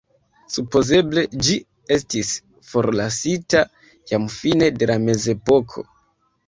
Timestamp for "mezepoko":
5.09-5.89